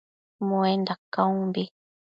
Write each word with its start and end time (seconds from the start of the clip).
Muainda 0.47 0.95
caumbi 1.13 1.63